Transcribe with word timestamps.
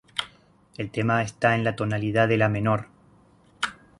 El 0.77 0.89
tema 0.89 1.21
está 1.21 1.53
en 1.53 1.63
la 1.63 1.75
tonalidad 1.75 2.27
de 2.27 2.37
la 2.37 2.49
menor. 2.49 2.87